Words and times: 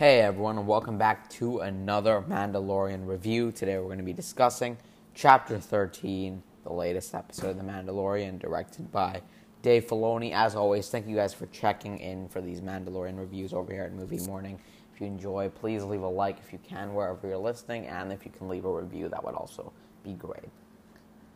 Hey 0.00 0.22
everyone, 0.22 0.56
and 0.56 0.66
welcome 0.66 0.96
back 0.96 1.28
to 1.32 1.58
another 1.58 2.24
Mandalorian 2.26 3.06
review. 3.06 3.52
Today 3.52 3.76
we're 3.76 3.84
going 3.84 3.98
to 3.98 4.02
be 4.02 4.14
discussing 4.14 4.78
Chapter 5.12 5.58
13, 5.58 6.42
the 6.64 6.72
latest 6.72 7.14
episode 7.14 7.50
of 7.50 7.56
The 7.58 7.62
Mandalorian, 7.64 8.38
directed 8.38 8.90
by 8.90 9.20
Dave 9.60 9.86
Filoni. 9.88 10.32
As 10.32 10.56
always, 10.56 10.88
thank 10.88 11.06
you 11.06 11.16
guys 11.16 11.34
for 11.34 11.44
checking 11.48 11.98
in 11.98 12.28
for 12.30 12.40
these 12.40 12.62
Mandalorian 12.62 13.18
reviews 13.18 13.52
over 13.52 13.74
here 13.74 13.82
at 13.82 13.92
Movie 13.92 14.20
Morning. 14.20 14.58
If 14.94 15.02
you 15.02 15.06
enjoy, 15.06 15.50
please 15.50 15.84
leave 15.84 16.00
a 16.00 16.08
like 16.08 16.38
if 16.38 16.50
you 16.50 16.60
can 16.66 16.94
wherever 16.94 17.28
you're 17.28 17.36
listening, 17.36 17.86
and 17.86 18.10
if 18.10 18.24
you 18.24 18.32
can 18.32 18.48
leave 18.48 18.64
a 18.64 18.72
review, 18.72 19.10
that 19.10 19.22
would 19.22 19.34
also 19.34 19.70
be 20.02 20.14
great. 20.14 20.48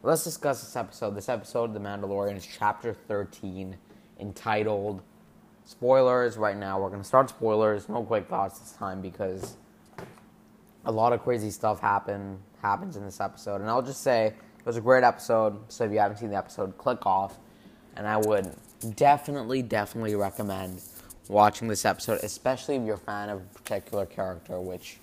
Let's 0.03 0.25
discuss 0.25 0.63
this 0.63 0.75
episode. 0.75 1.15
This 1.15 1.29
episode 1.29 1.65
of 1.65 1.75
The 1.75 1.81
Mandalorian 1.81 2.39
is 2.39 2.47
Chapter 2.47 2.95
13, 2.95 3.77
entitled 4.21 5.03
spoilers 5.65 6.37
right 6.37 6.57
now. 6.57 6.81
We're 6.81 6.91
gonna 6.91 7.05
start 7.05 7.29
spoilers. 7.29 7.89
No 7.89 8.03
quick 8.03 8.29
thoughts 8.29 8.59
this 8.59 8.73
time 8.73 9.01
because 9.01 9.57
a 10.85 10.93
lot 10.93 11.13
of 11.13 11.23
crazy 11.23 11.51
stuff 11.51 11.81
happen 11.81 12.39
happens 12.61 12.97
in 12.97 13.05
this 13.05 13.21
episode. 13.21 13.61
And 13.61 13.69
I'll 13.69 13.83
just 13.83 14.03
say 14.03 14.27
it 14.27 14.67
was 14.67 14.77
a 14.77 14.81
great 14.81 15.05
episode. 15.05 15.59
So 15.69 15.85
if 15.85 15.93
you 15.93 15.99
haven't 15.99 16.19
seen 16.19 16.31
the 16.31 16.37
episode, 16.37 16.77
click 16.79 17.05
off. 17.07 17.39
And 17.97 18.07
I 18.07 18.17
would 18.17 18.55
definitely, 18.97 19.63
definitely 19.63 20.17
recommend 20.17 20.83
watching 21.29 21.69
this 21.69 21.85
episode, 21.85 22.21
especially 22.23 22.77
if 22.77 22.83
you're 22.83 22.97
a 22.97 22.99
fan 22.99 23.29
of 23.29 23.41
a 23.41 23.45
particular 23.55 24.05
character, 24.07 24.61
which 24.61 24.99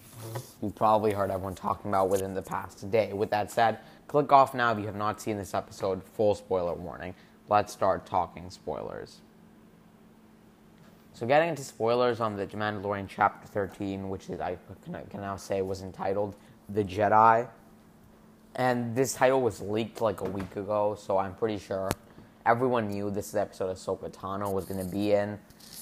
you've 0.62 0.76
probably 0.76 1.14
heard 1.14 1.32
everyone 1.32 1.56
talking 1.56 1.90
about 1.90 2.10
within 2.10 2.34
the 2.34 2.42
past 2.42 2.90
day. 2.92 3.14
With 3.14 3.30
that 3.30 3.50
said, 3.52 3.80
click 4.08 4.32
off 4.32 4.54
now 4.54 4.72
if 4.72 4.80
you 4.80 4.86
have 4.86 4.96
not 4.96 5.22
seen 5.22 5.38
this 5.38 5.54
episode. 5.54 6.04
Full 6.04 6.36
spoiler 6.36 6.74
warning. 6.74 7.16
Let's 7.48 7.74
start 7.74 8.06
talking 8.06 8.50
spoilers. 8.50 9.22
So, 11.14 11.28
getting 11.28 11.50
into 11.50 11.64
spoilers 11.64 12.22
on 12.22 12.38
the 12.38 12.48
Mandalorian 12.48 13.08
Chapter 13.08 13.48
13, 13.48 14.10
which 14.10 14.30
is 14.30 14.40
I 14.40 14.58
can 15.10 15.22
now 15.22 15.36
say 15.36 15.62
was 15.62 15.82
entitled 15.82 16.36
"The 16.70 16.84
Jedi," 16.84 17.48
and 18.56 18.96
this 18.96 19.14
title 19.14 19.42
was 19.42 19.60
leaked 19.62 20.02
like 20.02 20.22
a 20.22 20.30
week 20.30 20.56
ago, 20.56 20.96
so 20.98 21.18
I'm 21.18 21.36
pretty 21.36 21.58
sure 21.58 21.90
everyone 22.46 22.88
knew 22.88 23.12
this 23.12 23.36
episode 23.36 23.76
Ahsoka 23.76 24.10
Tano 24.10 24.52
was 24.54 24.66
going 24.66 24.84
to 24.84 24.90
be 24.92 25.12
in. 25.12 25.38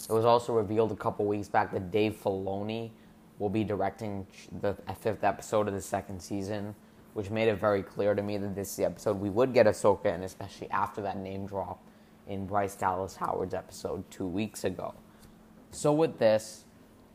It 0.09 0.13
was 0.13 0.25
also 0.25 0.53
revealed 0.53 0.91
a 0.91 0.95
couple 0.95 1.25
weeks 1.25 1.47
back 1.47 1.71
that 1.71 1.91
Dave 1.91 2.19
Filoni 2.21 2.89
will 3.37 3.49
be 3.49 3.63
directing 3.63 4.25
the 4.61 4.75
fifth 4.99 5.23
episode 5.23 5.67
of 5.67 5.73
the 5.73 5.81
second 5.81 6.19
season, 6.19 6.75
which 7.13 7.29
made 7.29 7.47
it 7.47 7.55
very 7.55 7.83
clear 7.83 8.15
to 8.15 8.21
me 8.21 8.37
that 8.37 8.55
this 8.55 8.71
is 8.71 8.75
the 8.75 8.85
episode 8.85 9.19
we 9.19 9.29
would 9.29 9.53
get 9.53 9.67
Ahsoka, 9.67 10.05
and 10.05 10.23
especially 10.23 10.69
after 10.71 11.01
that 11.01 11.17
name 11.17 11.45
drop 11.45 11.81
in 12.27 12.45
Bryce 12.45 12.75
Dallas 12.75 13.15
Howard's 13.15 13.53
episode 13.53 14.09
two 14.11 14.27
weeks 14.27 14.63
ago. 14.63 14.93
So 15.71 15.93
with 15.93 16.19
this, 16.19 16.63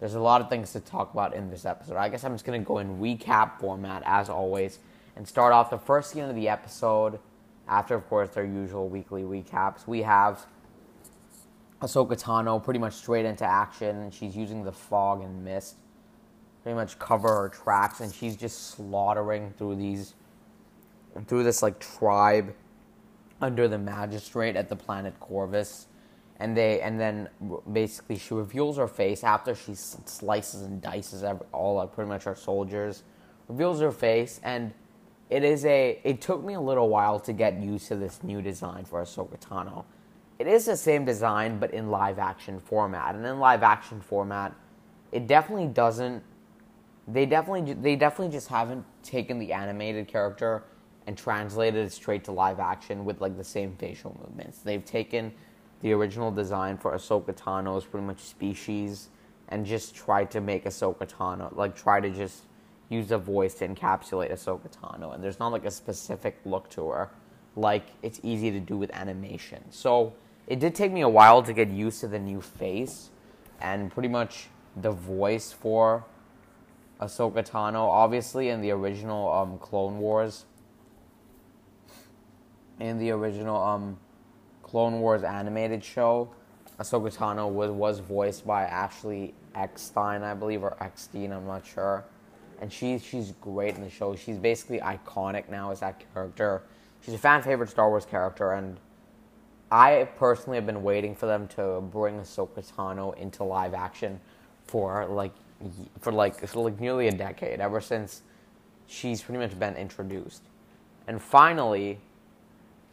there's 0.01 0.15
a 0.15 0.21
lot 0.21 0.41
of 0.41 0.49
things 0.49 0.73
to 0.73 0.81
talk 0.81 1.13
about 1.13 1.35
in 1.35 1.51
this 1.51 1.65
episode. 1.65 1.97
I 1.97 2.09
guess 2.09 2.25
I'm 2.25 2.33
just 2.33 2.45
going 2.45 2.61
to 2.61 2.67
go 2.67 2.79
in 2.79 2.99
recap 2.99 3.59
format 3.59 4.03
as 4.07 4.29
always 4.29 4.79
and 5.17 5.27
start 5.27 5.53
off 5.53 5.71
the 5.71 5.79
first 5.79 6.11
scene 6.11 6.25
of 6.25 6.35
the 6.35 6.49
episode. 6.49 7.19
After, 7.67 7.95
of 7.95 8.07
course, 8.09 8.31
their 8.31 8.45
usual 8.45 8.89
weekly 8.89 9.23
recaps, 9.23 9.87
we 9.87 10.03
have 10.03 10.47
Ahsoka 11.81 12.21
Tano 12.21 12.63
pretty 12.63 12.81
much 12.81 12.95
straight 12.95 13.25
into 13.25 13.45
action. 13.45 14.11
She's 14.11 14.37
using 14.37 14.65
the 14.65 14.73
fog 14.73 15.23
and 15.23 15.45
mist 15.45 15.77
pretty 16.63 16.75
much 16.75 16.99
cover 16.99 17.29
her 17.29 17.49
tracks, 17.51 18.01
and 18.01 18.13
she's 18.13 18.37
just 18.37 18.71
slaughtering 18.71 19.53
through 19.59 19.77
these, 19.77 20.15
through 21.27 21.45
this 21.45 21.63
like 21.63 21.79
tribe 21.79 22.55
under 23.41 23.69
the 23.69 23.79
magistrate 23.79 24.57
at 24.57 24.71
the 24.71 24.77
planet 24.77 25.19
Corvus 25.21 25.87
and 26.41 26.57
they 26.57 26.81
and 26.81 26.99
then 26.99 27.29
basically 27.73 28.19
she 28.19 28.35
reveals 28.35 28.77
her 28.77 28.89
face 28.89 29.23
after 29.23 29.55
she 29.55 29.75
slices 29.75 30.63
and 30.63 30.83
dices 30.83 31.23
every, 31.23 31.47
all 31.53 31.77
like 31.77 31.93
pretty 31.93 32.09
much 32.09 32.25
her 32.25 32.35
soldiers 32.35 33.05
reveals 33.49 33.81
her 33.81 33.93
face 33.93 34.41
and 34.43 34.73
it 35.31 35.45
is 35.45 35.65
a 35.65 36.01
it 36.05 36.21
took 36.21 36.45
me 36.45 36.55
a 36.55 36.61
little 36.61 36.89
while 36.89 37.19
to 37.21 37.33
get 37.33 37.61
used 37.61 37.89
to 37.89 37.97
this 37.97 38.23
new 38.23 38.43
design 38.43 38.85
for 38.85 39.03
Ahsoka 39.03 39.39
Tano. 39.39 39.85
It 40.39 40.47
is 40.47 40.67
the 40.67 40.77
same 40.77 41.05
design 41.05 41.59
but 41.59 41.73
in 41.73 41.91
live 41.91 42.19
action 42.19 42.59
format. 42.59 43.15
And 43.15 43.25
in 43.25 43.39
live 43.39 43.63
action 43.63 44.01
format, 44.01 44.55
it 45.13 45.27
definitely 45.27 45.69
doesn't 45.69 46.23
they 47.07 47.27
definitely 47.27 47.75
they 47.75 47.97
definitely 47.97 48.33
just 48.33 48.49
haven't 48.49 48.85
taken 49.03 49.39
the 49.39 49.53
animated 49.53 50.09
character 50.09 50.65
and 51.07 51.17
translated 51.17 51.87
it 51.87 51.93
straight 51.93 52.25
to 52.25 52.33
live 52.33 52.61
action 52.61 53.05
with 53.05 53.21
like 53.21 53.37
the 53.37 53.45
same 53.45 53.77
facial 53.77 54.19
movements. 54.21 54.59
They've 54.59 54.85
taken 54.85 55.33
the 55.85 55.93
original 55.93 56.31
design 56.31 56.79
for 56.79 56.93
Ahsoka 56.93 57.35
Tano 57.35 57.77
is 57.77 57.85
pretty 57.85 58.07
much 58.07 58.21
species, 58.21 59.11
and 59.51 59.67
just 59.67 59.95
try 59.95 60.25
to 60.25 60.41
make 60.41 60.65
Ahsoka 60.65 61.07
Tano, 61.07 61.55
like 61.55 61.77
try 61.77 62.01
to 62.01 62.09
just 62.09 62.45
use 62.89 63.11
a 63.11 63.19
voice 63.19 63.53
to 63.57 63.69
encapsulate 63.69 64.33
Ahsoka 64.33 64.71
Tano, 64.75 65.15
and 65.15 65.23
there's 65.23 65.39
not 65.39 65.53
like 65.53 65.67
a 65.67 65.71
specific 65.71 66.39
look 66.47 66.71
to 66.71 66.89
her, 66.89 67.11
like 67.55 67.85
it's 68.03 68.19
easy 68.23 68.51
to 68.51 68.61
do 68.61 68.79
with 68.79 68.91
animation. 68.95 69.63
So 69.69 70.15
it 70.47 70.59
did 70.59 70.75
take 70.75 70.91
me 70.91 71.03
a 71.03 71.09
while 71.09 71.43
to 71.43 71.53
get 71.53 71.69
used 71.69 72.01
to 72.01 72.09
the 72.09 72.19
new 72.19 72.41
face, 72.41 73.11
and 73.61 73.93
pretty 73.93 74.09
much 74.09 74.49
the 74.81 74.91
voice 74.91 75.53
for 75.53 76.07
Ahsoka 76.99 77.47
Tano. 77.47 77.91
Obviously, 77.91 78.49
in 78.49 78.63
the 78.63 78.71
original 78.71 79.31
um, 79.31 79.59
Clone 79.59 79.99
Wars, 79.99 80.47
in 82.81 82.99
the 82.99 83.11
original 83.11 83.63
um, 83.63 83.99
Clone 84.75 84.99
Wars 84.99 85.23
animated 85.23 85.85
show, 85.85 86.29
Ahsoka 86.81 87.17
Tano 87.17 87.49
was, 87.49 87.71
was 87.71 88.01
voiced 88.01 88.45
by 88.45 88.65
Ashley 88.65 89.33
Eckstein, 89.55 90.25
I 90.25 90.35
believe, 90.35 90.65
or 90.65 90.77
Eckstein, 90.83 91.31
I'm 91.31 91.47
not 91.47 91.65
sure. 91.65 92.05
And 92.61 92.73
she's 92.73 93.05
she's 93.05 93.31
great 93.41 93.77
in 93.77 93.83
the 93.83 93.89
show. 93.89 94.17
She's 94.17 94.37
basically 94.37 94.81
iconic 94.81 95.49
now 95.49 95.71
as 95.71 95.79
that 95.79 96.03
character. 96.13 96.65
She's 97.05 97.15
a 97.15 97.19
fan 97.19 97.41
favorite 97.41 97.71
Star 97.71 97.89
Wars 97.89 98.05
character, 98.05 98.51
and 98.51 98.77
I 99.71 100.09
personally 100.19 100.57
have 100.57 100.67
been 100.67 100.83
waiting 100.83 101.15
for 101.15 101.27
them 101.27 101.47
to 101.55 101.81
bring 101.81 102.19
Ahsoka 102.19 102.69
Tano 102.75 103.17
into 103.17 103.45
live 103.45 103.75
action 103.75 104.19
for 104.65 105.07
like 105.07 105.35
for 106.01 106.11
like 106.11 106.45
for 106.49 106.59
like 106.59 106.81
nearly 106.81 107.07
a 107.07 107.13
decade, 107.13 107.61
ever 107.61 107.81
since 107.81 108.23
she's 108.89 109.23
pretty 109.23 109.39
much 109.39 109.57
been 109.57 109.77
introduced. 109.77 110.43
And 111.07 111.23
finally, 111.23 112.01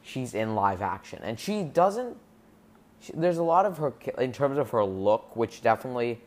she's 0.02 0.34
in 0.34 0.56
live 0.56 0.82
action, 0.82 1.20
and 1.24 1.40
she 1.40 1.64
doesn't. 1.64 2.18
She, 3.00 3.14
there's 3.14 3.38
a 3.38 3.44
lot 3.44 3.66
of 3.66 3.78
her 3.78 3.94
in 4.18 4.32
terms 4.32 4.58
of 4.58 4.70
her 4.72 4.84
look, 4.84 5.36
which 5.36 5.62
definitely, 5.62 6.20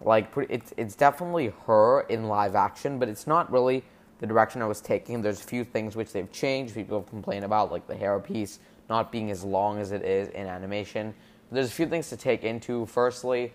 like, 0.00 0.28
it's 0.48 0.72
it's 0.76 0.94
definitely 0.94 1.52
her 1.66 2.02
in 2.02 2.28
live 2.28 2.54
action, 2.54 2.98
but 2.98 3.08
it's 3.08 3.26
not 3.26 3.50
really 3.50 3.84
the 4.18 4.26
direction 4.26 4.62
I 4.62 4.66
was 4.66 4.80
taking. 4.80 5.22
There's 5.22 5.40
a 5.40 5.44
few 5.44 5.64
things 5.64 5.96
which 5.96 6.12
they've 6.12 6.30
changed. 6.32 6.74
People 6.74 7.00
have 7.00 7.08
complained 7.08 7.44
about, 7.44 7.70
like 7.70 7.86
the 7.86 7.94
hairpiece 7.94 8.58
not 8.88 9.10
being 9.10 9.30
as 9.30 9.44
long 9.44 9.78
as 9.78 9.92
it 9.92 10.02
is 10.02 10.28
in 10.28 10.46
animation. 10.46 11.14
There's 11.50 11.68
a 11.68 11.72
few 11.72 11.86
things 11.86 12.08
to 12.10 12.16
take 12.16 12.44
into. 12.44 12.86
Firstly, 12.86 13.52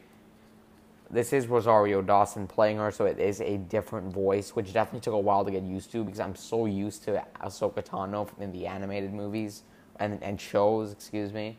this 1.12 1.34
is 1.34 1.48
Rosario 1.48 2.02
Dawson 2.02 2.48
playing 2.48 2.78
her, 2.78 2.90
so 2.90 3.06
it 3.06 3.20
is 3.20 3.42
a 3.42 3.58
different 3.58 4.14
voice, 4.14 4.52
which 4.52 4.72
definitely 4.72 5.02
took 5.02 5.14
a 5.14 5.20
while 5.20 5.44
to 5.44 5.52
get 5.52 5.64
used 5.64 5.92
to 5.92 6.06
because 6.06 6.22
I'm 6.22 6.36
so 6.36 6.66
used 6.66 7.04
to 7.04 7.22
Ahsoka 7.42 7.84
Tano 7.84 8.30
in 8.40 8.52
the 8.54 8.66
animated 8.66 9.14
movies 9.14 9.64
and, 10.00 10.24
and 10.24 10.40
shows, 10.40 10.94
excuse 10.94 11.34
me. 11.34 11.58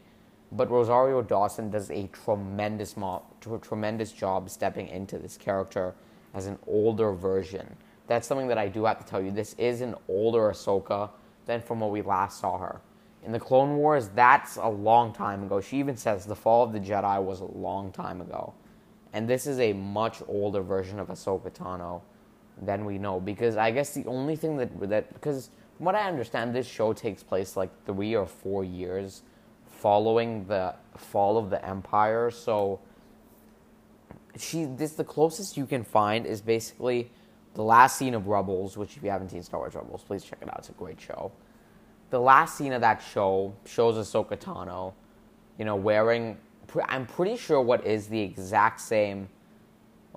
But 0.52 0.70
Rosario 0.70 1.20
Dawson 1.20 1.70
does 1.70 1.90
a 1.90 2.06
tremendous, 2.08 2.96
mo- 2.96 3.24
tremendous 3.60 4.12
job 4.12 4.48
stepping 4.48 4.88
into 4.88 5.18
this 5.18 5.36
character 5.36 5.94
as 6.32 6.46
an 6.46 6.58
older 6.66 7.12
version. 7.12 7.76
That's 8.06 8.26
something 8.26 8.48
that 8.48 8.58
I 8.58 8.68
do 8.68 8.86
have 8.86 8.98
to 9.00 9.04
tell 9.04 9.22
you. 9.22 9.30
This 9.30 9.54
is 9.58 9.82
an 9.82 9.94
older 10.08 10.50
Ahsoka 10.50 11.10
than 11.44 11.60
from 11.60 11.80
what 11.80 11.90
we 11.90 12.00
last 12.00 12.40
saw 12.40 12.56
her. 12.56 12.80
In 13.22 13.32
the 13.32 13.40
Clone 13.40 13.76
Wars, 13.76 14.08
that's 14.14 14.56
a 14.56 14.68
long 14.68 15.12
time 15.12 15.42
ago. 15.42 15.60
She 15.60 15.78
even 15.78 15.96
says 15.96 16.24
the 16.24 16.34
fall 16.34 16.64
of 16.64 16.72
the 16.72 16.80
Jedi 16.80 17.22
was 17.22 17.40
a 17.40 17.44
long 17.44 17.92
time 17.92 18.22
ago 18.22 18.54
and 19.12 19.28
this 19.28 19.46
is 19.46 19.60
a 19.60 19.72
much 19.72 20.22
older 20.26 20.62
version 20.62 20.98
of 20.98 21.08
Ahsoka 21.08 21.50
Tano 21.50 22.02
than 22.60 22.84
we 22.84 22.98
know 22.98 23.20
because 23.20 23.56
I 23.56 23.70
guess 23.70 23.94
the 23.94 24.04
only 24.06 24.36
thing 24.36 24.56
that 24.58 24.88
that 24.88 25.12
because 25.12 25.50
from 25.76 25.86
what 25.86 25.94
I 25.94 26.08
understand, 26.08 26.54
this 26.54 26.66
show 26.66 26.92
takes 26.92 27.22
place 27.22 27.56
like 27.56 27.70
three 27.84 28.14
or 28.14 28.26
four 28.26 28.64
years 28.64 29.22
following 29.66 30.46
the 30.46 30.74
fall 30.96 31.36
of 31.36 31.50
the 31.50 31.64
Empire. 31.66 32.30
So 32.30 32.80
she 34.38 34.64
this 34.64 34.92
the 34.92 35.04
closest 35.04 35.56
you 35.56 35.66
can 35.66 35.84
find 35.84 36.26
is 36.26 36.40
basically 36.40 37.10
the 37.54 37.62
last 37.62 37.98
scene 37.98 38.14
of 38.14 38.28
Rebels, 38.28 38.76
which 38.76 38.96
if 38.96 39.02
you 39.02 39.10
haven't 39.10 39.30
seen 39.30 39.42
Star 39.42 39.60
Wars 39.60 39.74
Rebels, 39.74 40.02
please 40.02 40.24
check 40.24 40.38
it 40.40 40.48
out. 40.48 40.60
It's 40.60 40.70
a 40.70 40.72
great 40.72 41.00
show. 41.00 41.32
The 42.10 42.20
last 42.20 42.56
scene 42.56 42.72
of 42.72 42.80
that 42.80 43.02
show 43.12 43.54
shows 43.66 43.96
Ahsoka 43.96 44.36
Tano, 44.36 44.92
you 45.58 45.64
know, 45.64 45.76
wearing 45.76 46.38
I'm 46.88 47.06
pretty 47.06 47.36
sure 47.36 47.60
what 47.60 47.86
is 47.86 48.08
the 48.08 48.20
exact 48.20 48.80
same 48.80 49.28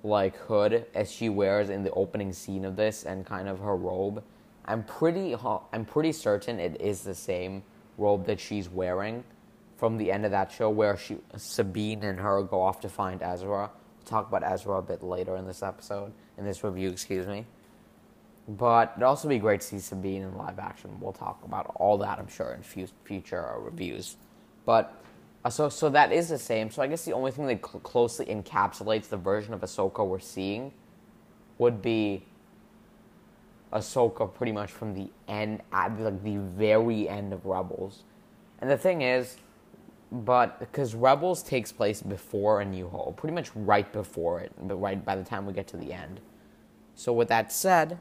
like 0.04 0.36
hood 0.36 0.86
as 0.94 1.12
she 1.12 1.30
wears 1.30 1.69
in 1.69 1.84
the 1.84 1.92
opening 1.92 2.31
scene 2.31 2.63
of 2.63 2.75
this 2.75 3.04
and 3.04 3.25
kind 3.25 3.48
of 3.48 3.60
her 3.60 3.75
robe. 3.75 4.24
I'm 4.66 4.84
pretty 4.84 5.36
I'm 5.74 5.86
pretty 5.86 6.12
certain 6.12 6.60
it 6.60 6.80
is 6.80 7.02
the 7.04 7.16
same 7.16 7.63
robe 7.98 8.25
that 8.25 8.40
she's 8.40 8.69
wearing 8.69 9.24
from 9.78 9.98
the 9.98 10.12
end 10.12 10.25
of 10.25 10.31
that 10.31 10.52
show 10.52 10.69
where 10.69 10.98
she 10.98 11.18
Sabine 11.36 12.04
and 12.04 12.19
her 12.19 12.44
go 12.44 12.62
off 12.62 12.80
to 12.81 12.90
find 12.90 13.22
Ezra. 13.22 13.69
talk 14.06 14.28
about 14.28 14.44
Ezra 14.44 14.78
a 14.78 14.81
bit 14.81 15.04
later 15.04 15.36
in 15.36 15.46
this 15.46 15.63
episode, 15.63 16.13
in 16.38 16.46
this 16.46 16.63
review, 16.63 16.90
excuse 16.90 17.28
me. 17.28 17.46
But 18.48 18.92
it'd 18.94 19.04
also 19.04 19.28
be 19.28 19.40
great 19.40 19.62
to 19.62 19.68
see 19.68 19.80
Sabine 19.80 20.22
in 20.22 20.38
live 20.38 20.60
action. 20.60 20.92
We'll 21.00 21.13
talk 21.13 21.44
about 21.44 21.72
all 21.75 21.98
that, 21.98 22.19
I'm 22.19 22.28
sure, 22.28 22.54
in 22.54 22.62
future 22.62 23.56
reviews. 23.57 24.18
But 24.66 25.04
Uh, 25.45 25.50
so, 25.50 25.69
so 25.69 25.89
that 25.89 26.12
is 26.12 26.27
the 26.27 26.39
same. 26.39 26.71
So 26.71 26.81
I 26.81 26.88
guess 26.88 27.06
the 27.06 27.13
only 27.13 27.31
thing 27.31 27.45
that 27.45 27.63
cl- 27.63 27.80
closely 27.81 28.25
encapsulates 28.25 29.09
the 29.09 29.18
version 29.18 29.53
of 29.53 29.62
Ahsoka 29.62 30.06
we're 30.06 30.18
seeing 30.18 30.74
would 31.59 31.83
be 31.83 32.25
Ahsoka 33.71 34.33
pretty 34.33 34.51
much 34.51 34.71
from 34.71 34.95
the 34.95 35.07
end, 35.27 35.62
at 35.71 36.00
like 36.00 36.24
the 36.24 36.38
very 36.38 37.07
end 37.07 37.31
of 37.31 37.45
Rebels. 37.45 38.03
And 38.59 38.71
the 38.71 38.77
thing 38.77 39.03
is, 39.03 39.38
but 40.12 40.59
because 40.59 40.95
Rebels 40.95 41.44
takes 41.44 41.71
place 41.71 42.01
before 42.01 42.62
A 42.62 42.65
New 42.65 42.88
Hope, 42.88 43.18
pretty 43.18 43.36
much 43.36 43.56
right 43.56 43.92
before 43.94 44.39
it, 44.39 44.51
but 44.63 44.75
right 44.77 45.03
by 45.06 45.15
the 45.15 45.24
time 45.24 45.45
we 45.45 45.53
get 45.53 45.68
to 45.68 45.77
the 45.77 45.94
end. 45.94 46.21
So 46.95 47.13
with 47.13 47.27
that 47.27 47.51
said, 47.51 48.00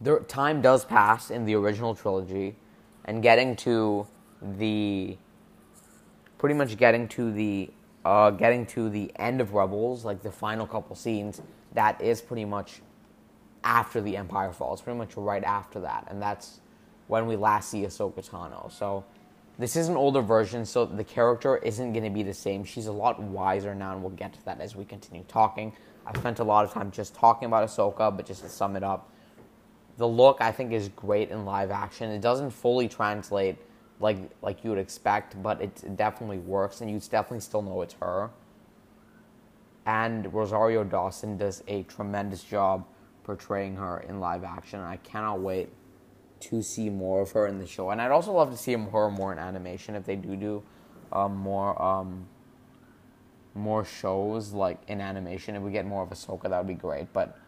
the 0.00 0.20
time 0.20 0.62
does 0.62 0.86
pass 0.86 1.30
in 1.30 1.44
the 1.44 1.56
original 1.56 1.94
trilogy, 1.94 2.56
and 3.04 3.22
getting 3.22 3.54
to 3.56 4.06
the 4.40 5.18
pretty 6.40 6.54
much 6.54 6.78
getting 6.78 7.06
to 7.06 7.30
the 7.30 7.70
uh, 8.02 8.30
getting 8.30 8.64
to 8.64 8.88
the 8.88 9.12
end 9.16 9.42
of 9.42 9.52
Rebels, 9.52 10.06
like 10.06 10.22
the 10.22 10.32
final 10.32 10.66
couple 10.66 10.96
scenes, 10.96 11.42
that 11.74 12.00
is 12.00 12.22
pretty 12.22 12.46
much 12.46 12.80
after 13.62 14.00
the 14.00 14.16
Empire 14.16 14.50
falls, 14.50 14.80
pretty 14.80 14.98
much 14.98 15.18
right 15.18 15.44
after 15.44 15.80
that, 15.80 16.06
and 16.08 16.20
that's 16.20 16.60
when 17.08 17.26
we 17.26 17.36
last 17.36 17.68
see 17.68 17.82
Ahsoka 17.82 18.26
Tano. 18.26 18.72
So 18.72 19.04
this 19.58 19.76
is 19.76 19.88
an 19.88 19.96
older 19.96 20.22
version, 20.22 20.64
so 20.64 20.86
the 20.86 21.04
character 21.04 21.58
isn't 21.58 21.92
going 21.92 22.04
to 22.04 22.10
be 22.10 22.22
the 22.22 22.32
same. 22.32 22.64
She's 22.64 22.86
a 22.86 22.92
lot 22.92 23.20
wiser 23.20 23.74
now, 23.74 23.92
and 23.92 24.02
we'll 24.02 24.12
get 24.12 24.32
to 24.32 24.44
that 24.46 24.62
as 24.62 24.74
we 24.74 24.86
continue 24.86 25.24
talking. 25.28 25.74
I 26.06 26.18
spent 26.18 26.38
a 26.38 26.44
lot 26.44 26.64
of 26.64 26.72
time 26.72 26.90
just 26.90 27.14
talking 27.14 27.44
about 27.44 27.68
Ahsoka, 27.68 28.16
but 28.16 28.24
just 28.24 28.42
to 28.44 28.48
sum 28.48 28.76
it 28.76 28.82
up, 28.82 29.10
the 29.98 30.08
look 30.08 30.38
I 30.40 30.52
think 30.52 30.72
is 30.72 30.88
great 30.88 31.30
in 31.30 31.44
live 31.44 31.70
action. 31.70 32.10
It 32.10 32.22
doesn't 32.22 32.52
fully 32.52 32.88
translate 32.88 33.58
like 34.00 34.18
like 34.42 34.64
you 34.64 34.70
would 34.70 34.78
expect, 34.78 35.40
but 35.42 35.60
it 35.60 35.96
definitely 35.96 36.38
works, 36.38 36.80
and 36.80 36.90
you 36.90 36.98
definitely 36.98 37.40
still 37.40 37.62
know 37.62 37.82
it's 37.82 37.94
her. 37.94 38.30
And 39.86 40.32
Rosario 40.32 40.84
Dawson 40.84 41.36
does 41.36 41.62
a 41.68 41.82
tremendous 41.84 42.42
job 42.42 42.86
portraying 43.24 43.76
her 43.76 44.00
in 44.00 44.18
live 44.20 44.42
action. 44.42 44.80
I 44.80 44.96
cannot 44.96 45.40
wait 45.40 45.68
to 46.40 46.62
see 46.62 46.88
more 46.88 47.22
of 47.22 47.32
her 47.32 47.46
in 47.46 47.58
the 47.58 47.66
show, 47.66 47.90
and 47.90 48.00
I'd 48.00 48.10
also 48.10 48.32
love 48.32 48.50
to 48.50 48.56
see 48.56 48.72
her 48.72 49.10
more 49.10 49.32
in 49.32 49.38
animation 49.38 49.94
if 49.94 50.04
they 50.04 50.16
do 50.16 50.34
do 50.34 50.62
um, 51.12 51.36
more 51.36 51.80
um, 51.80 52.26
more 53.54 53.84
shows 53.84 54.52
like 54.52 54.78
in 54.88 55.00
animation. 55.00 55.56
If 55.56 55.62
we 55.62 55.70
get 55.70 55.86
more 55.86 56.02
of 56.02 56.10
Ahsoka, 56.10 56.48
that 56.48 56.58
would 56.58 56.66
be 56.66 56.74
great. 56.74 57.12
But 57.12 57.38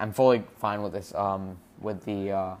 I'm 0.00 0.12
fully 0.12 0.44
fine 0.58 0.82
with 0.82 0.92
this 0.92 1.14
um, 1.14 1.58
with 1.80 2.04
the 2.04 2.32
uh, 2.32 2.56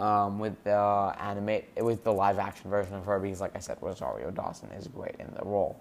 um, 0.00 0.38
with 0.38 0.64
the 0.64 1.14
animate 1.18 1.68
with 1.76 2.02
the 2.04 2.12
live 2.12 2.38
action 2.38 2.70
version 2.70 2.94
of 2.94 3.04
her 3.04 3.20
because, 3.20 3.40
like 3.40 3.54
I 3.54 3.60
said, 3.60 3.76
Rosario 3.80 4.30
Dawson 4.30 4.70
is 4.70 4.88
great 4.88 5.16
in 5.18 5.32
the 5.38 5.44
role. 5.44 5.78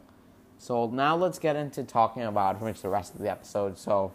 So 0.58 0.88
now 0.88 1.16
let's 1.16 1.40
get 1.40 1.56
into 1.56 1.84
talking 1.84 2.24
about 2.24 2.60
pretty 2.60 2.74
much 2.74 2.82
the 2.82 2.90
rest 2.90 3.16
of 3.16 3.22
the 3.22 3.32
episode. 3.32 3.78
So, 3.78 4.12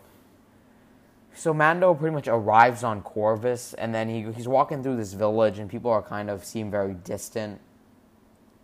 so 1.32 1.54
Mando 1.54 1.94
pretty 1.94 2.14
much 2.14 2.28
arrives 2.28 2.84
on 2.84 3.00
Corvus, 3.00 3.72
and 3.74 3.94
then 3.94 4.10
he 4.10 4.30
he's 4.32 4.46
walking 4.46 4.82
through 4.82 4.98
this 4.98 5.14
village, 5.14 5.58
and 5.58 5.70
people 5.70 5.90
are 5.90 6.02
kind 6.02 6.28
of 6.28 6.44
seem 6.44 6.70
very 6.70 6.92
distant. 6.92 7.60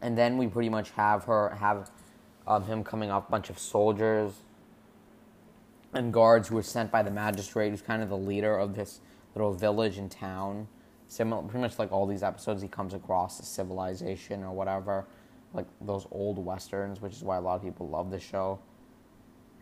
And 0.03 0.17
then 0.17 0.37
we 0.37 0.47
pretty 0.47 0.69
much 0.69 0.91
have 0.91 1.25
her 1.25 1.57
have 1.59 1.91
um, 2.47 2.65
him 2.65 2.85
coming 2.85 3.11
off 3.11 3.29
a 3.29 3.31
bunch 3.31 3.49
of 3.49 3.59
soldiers 3.59 4.33
and 5.95 6.13
guards 6.13 6.49
who 6.49 6.55
were 6.55 6.63
sent 6.63 6.91
by 6.91 7.03
the 7.03 7.11
magistrate, 7.11 7.71
who's 7.71 7.83
kind 7.83 8.03
of 8.03 8.11
the 8.11 8.17
leader 8.17 8.57
of 8.57 8.77
this 8.77 9.01
little 9.35 9.55
village 9.55 9.97
and 9.97 10.11
town 10.11 10.69
similar, 11.11 11.43
pretty 11.43 11.61
much 11.61 11.79
like 11.79 11.93
all 11.93 12.07
these 12.07 12.23
episodes, 12.23 12.63
he 12.63 12.69
comes 12.69 12.95
across 12.95 13.41
a 13.41 13.45
civilization 13.45 14.45
or 14.45 14.53
whatever, 14.53 15.07
like 15.53 15.67
those 15.81 16.07
old 16.11 16.39
westerns, 16.39 17.01
which 17.01 17.13
is 17.13 17.23
why 17.23 17.37
a 17.37 17.41
lot 17.41 17.57
of 17.57 17.63
people 17.63 17.89
love 17.89 18.11
the 18.11 18.21
show. 18.21 18.59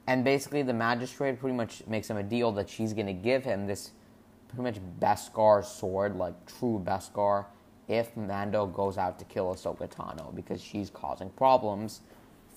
And 0.06 0.24
basically, 0.24 0.62
the 0.62 0.74
magistrate 0.74 1.38
pretty 1.38 1.56
much 1.56 1.82
makes 1.86 2.08
him 2.08 2.16
a 2.16 2.22
deal 2.22 2.52
that 2.52 2.68
she's 2.68 2.92
going 2.92 3.06
to 3.06 3.12
give 3.12 3.44
him 3.44 3.66
this 3.66 3.90
pretty 4.48 4.62
much 4.62 4.78
Beskar 5.00 5.64
sword, 5.64 6.16
like 6.16 6.34
true 6.46 6.82
Beskar, 6.84 7.46
if 7.88 8.16
Mando 8.16 8.66
goes 8.66 8.98
out 8.98 9.18
to 9.18 9.24
kill 9.24 9.54
Ahsoka 9.54 9.88
Tano 9.88 10.34
because 10.34 10.62
she's 10.62 10.90
causing 10.90 11.30
problems 11.30 12.00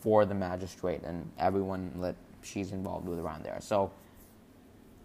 for 0.02 0.26
the 0.26 0.34
magistrate 0.34 1.02
and 1.04 1.30
everyone 1.38 1.92
that 2.02 2.16
she's 2.42 2.72
involved 2.72 3.08
with 3.08 3.20
around 3.20 3.44
there. 3.44 3.60
So 3.62 3.92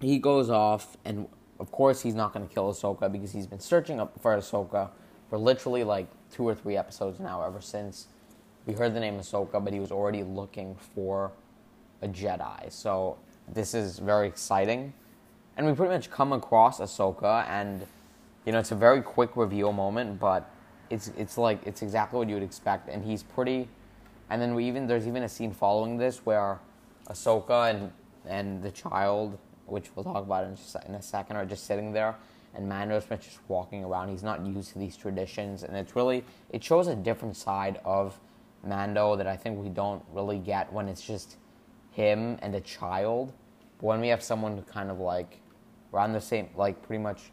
he 0.01 0.19
goes 0.19 0.51
off 0.51 0.97
and 1.05 1.29
of 1.59 1.71
course, 1.73 2.03
he's 2.03 2.15
not 2.15 2.33
going 2.33 2.47
to 2.47 2.53
kill 2.53 2.73
Ahsoka 2.73 3.11
because 3.11 3.33
he's 3.33 3.47
been 3.47 3.61
searching 3.61 4.01
up 4.01 4.21
for 4.21 4.37
Ahsoka 4.37 4.91
for 5.29 5.39
literally 5.39 5.85
like 5.85 6.07
two 6.31 6.47
or 6.47 6.55
three 6.55 6.77
episodes 6.77 7.19
now, 7.19 7.43
ever 7.43 7.61
since 7.61 8.09
we 8.67 8.75
heard 8.75 8.95
the 8.95 9.01
name 9.01 9.19
Ahsoka, 9.19 9.63
but 9.65 9.73
he 9.73 9.81
was 9.81 9.93
already 9.93 10.23
looking 10.23 10.77
for 10.95 11.33
a 12.03 12.09
Jedi. 12.09 12.71
So 12.71 13.17
this 13.49 13.75
is 13.75 13.99
very 13.99 14.27
exciting. 14.27 14.93
And 15.57 15.67
we 15.67 15.73
pretty 15.73 15.95
much 15.95 16.11
come 16.11 16.33
across 16.33 16.81
Ahsoka, 16.81 17.49
and 17.49 17.87
you 18.45 18.53
know, 18.53 18.59
it's 18.59 18.73
a 18.73 18.77
very 18.77 19.01
quick 19.01 19.37
reveal 19.37 19.73
moment, 19.73 20.21
but 20.21 20.51
it's 20.91 21.11
it's 21.17 21.39
like 21.39 21.61
it's 21.67 21.81
exactly 21.83 22.19
what 22.19 22.29
you 22.29 22.35
would 22.35 22.43
expect. 22.43 22.89
And 22.89 23.05
he's 23.05 23.23
pretty. 23.23 23.69
And 24.29 24.43
then 24.43 24.55
we 24.55 24.65
even 24.67 24.87
there's 24.87 25.07
even 25.07 25.23
a 25.23 25.29
scene 25.29 25.53
following 25.53 25.97
this 25.97 26.27
where 26.27 26.59
Ahsoka 27.09 27.71
and 27.71 27.93
and 28.27 28.63
the 28.63 28.71
child 28.71 29.39
which 29.67 29.91
we'll 29.95 30.05
talk 30.05 30.23
about 30.23 30.45
in, 30.45 30.57
in 30.89 30.95
a 30.95 31.03
second, 31.03 31.37
are 31.37 31.45
just 31.45 31.67
sitting 31.67 31.93
there. 31.93 32.15
And 32.55 32.69
Mando's 32.69 33.05
just 33.05 33.39
walking 33.49 33.85
around. 33.85 34.09
He's 34.09 34.23
not 34.23 34.45
used 34.47 34.73
to 34.73 34.79
these 34.79 34.97
traditions, 34.97 35.63
and 35.63 35.77
it's 35.77 35.95
really 35.95 36.25
it 36.51 36.65
shows 36.65 36.87
a 36.87 36.95
different 36.95 37.37
side 37.37 37.81
of 37.85 38.19
Mando 38.65 39.15
that 39.17 39.27
I 39.27 39.37
think 39.37 39.63
we 39.63 39.69
don't 39.69 40.03
really 40.13 40.39
get 40.39 40.73
when 40.73 40.89
it's 40.89 41.03
just 41.03 41.37
him 41.91 42.39
and 42.41 42.55
a 42.55 42.61
child. 42.61 43.33
But 43.79 43.87
when 43.87 44.01
we 44.01 44.09
have 44.09 44.23
someone 44.23 44.57
who 44.57 44.63
kind 44.63 44.91
of 44.91 44.99
like 45.01 45.41
around 45.93 46.15
the 46.15 46.21
same, 46.21 46.49
like 46.57 46.83
pretty 46.83 47.03
much 47.03 47.31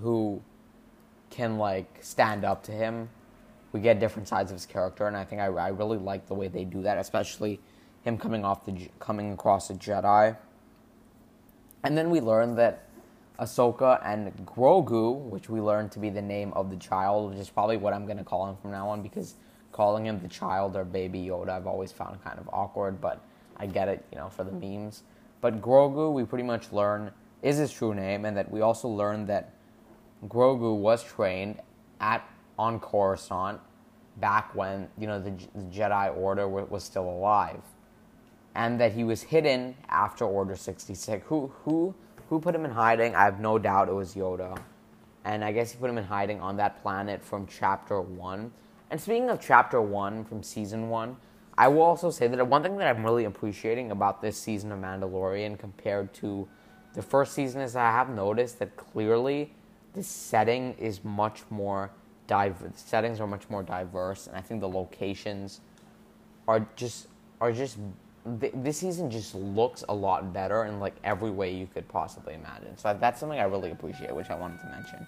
who 0.00 0.40
can 1.30 1.58
like 1.58 1.98
stand 2.00 2.44
up 2.44 2.62
to 2.64 2.72
him, 2.72 3.08
we 3.72 3.80
get 3.80 3.98
different 3.98 4.28
sides 4.28 4.52
of 4.52 4.56
his 4.56 4.66
character, 4.66 5.08
and 5.08 5.16
I 5.16 5.24
think 5.24 5.40
I, 5.40 5.46
I 5.46 5.68
really 5.68 5.98
like 5.98 6.28
the 6.28 6.34
way 6.34 6.46
they 6.46 6.64
do 6.64 6.82
that, 6.82 6.96
especially 6.98 7.60
him 8.02 8.18
coming 8.18 8.44
off 8.44 8.64
the 8.64 8.88
coming 9.00 9.32
across 9.32 9.70
a 9.70 9.74
Jedi 9.74 10.36
and 11.84 11.96
then 11.96 12.10
we 12.10 12.20
learn 12.20 12.56
that 12.56 12.84
Ahsoka 13.38 14.00
and 14.04 14.32
Grogu, 14.46 15.18
which 15.28 15.48
we 15.50 15.60
learned 15.60 15.92
to 15.92 15.98
be 15.98 16.08
the 16.08 16.22
name 16.22 16.52
of 16.54 16.70
the 16.70 16.76
child, 16.76 17.30
which 17.30 17.38
is 17.38 17.50
probably 17.50 17.76
what 17.76 17.92
I'm 17.92 18.06
going 18.06 18.16
to 18.16 18.24
call 18.24 18.48
him 18.48 18.56
from 18.56 18.70
now 18.70 18.88
on 18.88 19.02
because 19.02 19.34
calling 19.70 20.06
him 20.06 20.20
the 20.20 20.28
child 20.28 20.76
or 20.76 20.84
baby 20.84 21.26
Yoda 21.26 21.50
I've 21.50 21.66
always 21.66 21.92
found 21.92 22.22
kind 22.24 22.38
of 22.38 22.48
awkward, 22.52 23.00
but 23.00 23.20
I 23.56 23.66
get 23.66 23.88
it, 23.88 24.04
you 24.10 24.18
know, 24.18 24.28
for 24.28 24.44
the 24.44 24.52
memes. 24.52 25.02
But 25.40 25.60
Grogu, 25.60 26.12
we 26.12 26.24
pretty 26.24 26.44
much 26.44 26.72
learn 26.72 27.10
is 27.42 27.58
his 27.58 27.70
true 27.70 27.94
name, 27.94 28.24
and 28.24 28.36
that 28.36 28.50
we 28.50 28.62
also 28.62 28.88
learn 28.88 29.26
that 29.26 29.52
Grogu 30.28 30.74
was 30.76 31.04
trained 31.04 31.60
at 32.00 32.26
on 32.58 32.80
Coruscant 32.80 33.60
back 34.18 34.54
when 34.54 34.88
you 34.96 35.06
know 35.06 35.20
the, 35.20 35.32
the 35.54 35.64
Jedi 35.64 36.16
Order 36.16 36.48
was 36.48 36.84
still 36.84 37.08
alive 37.08 37.60
and 38.54 38.80
that 38.80 38.92
he 38.92 39.04
was 39.04 39.22
hidden 39.22 39.74
after 39.88 40.24
Order 40.24 40.56
66. 40.56 41.24
Who 41.28 41.52
who 41.64 41.94
who 42.28 42.40
put 42.40 42.54
him 42.54 42.64
in 42.64 42.70
hiding? 42.70 43.14
I 43.14 43.24
have 43.24 43.40
no 43.40 43.58
doubt 43.58 43.88
it 43.88 43.94
was 43.94 44.14
Yoda. 44.14 44.58
And 45.24 45.44
I 45.44 45.52
guess 45.52 45.72
he 45.72 45.78
put 45.78 45.90
him 45.90 45.98
in 45.98 46.04
hiding 46.04 46.40
on 46.40 46.56
that 46.58 46.82
planet 46.82 47.22
from 47.22 47.46
chapter 47.46 48.00
1. 48.00 48.52
And 48.90 49.00
speaking 49.00 49.30
of 49.30 49.40
chapter 49.40 49.80
1 49.80 50.24
from 50.24 50.42
season 50.42 50.90
1, 50.90 51.16
I 51.56 51.68
will 51.68 51.82
also 51.82 52.10
say 52.10 52.26
that 52.26 52.46
one 52.46 52.62
thing 52.62 52.76
that 52.78 52.94
I'm 52.94 53.04
really 53.04 53.24
appreciating 53.24 53.90
about 53.90 54.20
this 54.20 54.36
season 54.36 54.72
of 54.72 54.80
Mandalorian 54.80 55.58
compared 55.58 56.12
to 56.14 56.48
the 56.94 57.02
first 57.02 57.32
season 57.32 57.60
is 57.60 57.76
I 57.76 57.90
have 57.90 58.10
noticed 58.10 58.58
that 58.58 58.76
clearly 58.76 59.52
the 59.94 60.02
setting 60.02 60.74
is 60.78 61.04
much 61.04 61.42
more 61.50 61.90
diverse. 62.26 62.72
Settings 62.76 63.20
are 63.20 63.26
much 63.26 63.48
more 63.48 63.62
diverse, 63.62 64.26
and 64.26 64.36
I 64.36 64.40
think 64.40 64.60
the 64.60 64.68
locations 64.68 65.60
are 66.46 66.66
just 66.76 67.08
are 67.40 67.52
just 67.52 67.78
this 68.24 68.78
season 68.78 69.10
just 69.10 69.34
looks 69.34 69.84
a 69.88 69.94
lot 69.94 70.32
better 70.32 70.64
in 70.64 70.80
like 70.80 70.96
every 71.04 71.30
way 71.30 71.54
you 71.54 71.66
could 71.66 71.86
possibly 71.88 72.34
imagine. 72.34 72.76
So 72.76 72.96
that's 72.98 73.20
something 73.20 73.38
I 73.38 73.44
really 73.44 73.70
appreciate, 73.70 74.14
which 74.14 74.30
I 74.30 74.34
wanted 74.34 74.60
to 74.60 74.66
mention. 74.66 75.06